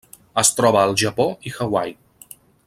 [0.41, 1.95] Es troba al Japó i Hawaii.